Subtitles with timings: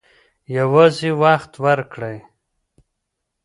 [0.57, 2.17] یوازې وخت ورکړئ.